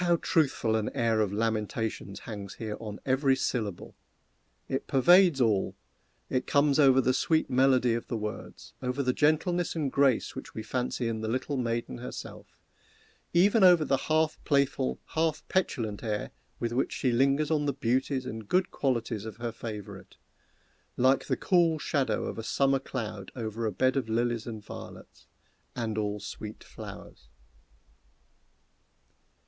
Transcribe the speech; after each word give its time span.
How 0.03 0.15
truthful 0.15 0.75
an 0.75 0.89
air 0.95 1.21
of 1.21 1.31
lamentations 1.31 2.21
hangs 2.21 2.55
here 2.55 2.73
upon 2.73 2.99
every 3.05 3.35
syllable! 3.35 3.95
It 4.67 4.87
pervades 4.87 5.39
all. 5.39 5.75
It 6.27 6.47
comes 6.47 6.79
over 6.79 6.99
the 6.99 7.13
sweet 7.13 7.51
melody 7.51 7.93
of 7.93 8.07
the 8.07 8.17
words 8.17 8.73
over 8.81 9.03
the 9.03 9.13
gentleness 9.13 9.75
and 9.75 9.91
grace 9.91 10.35
which 10.35 10.55
we 10.55 10.63
fancy 10.63 11.07
in 11.07 11.21
the 11.21 11.27
little 11.27 11.55
maiden 11.55 11.99
herself 11.99 12.57
even 13.31 13.63
over 13.63 13.85
the 13.85 13.97
half 14.09 14.43
playful, 14.43 14.99
half 15.09 15.47
petulant 15.49 16.01
air 16.03 16.31
with 16.59 16.73
which 16.73 16.93
she 16.93 17.11
lingers 17.11 17.51
on 17.51 17.67
the 17.67 17.71
beauties 17.73 18.25
and 18.25 18.49
good 18.49 18.71
qualities 18.71 19.23
of 19.23 19.37
her 19.37 19.51
favorite 19.51 20.17
like 20.97 21.25
the 21.27 21.37
cool 21.37 21.77
shadow 21.77 22.25
of 22.25 22.39
a 22.39 22.43
summer 22.43 22.79
cloud 22.79 23.31
over 23.35 23.67
a 23.67 23.71
bed 23.71 23.95
of 23.95 24.09
lilies 24.09 24.47
and 24.47 24.65
violets, 24.65 25.27
"and 25.75 25.95
all 25.95 26.19
sweet 26.19 26.63
flowers." 26.63 27.29